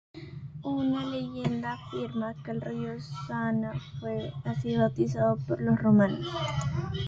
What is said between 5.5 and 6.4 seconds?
los romanos.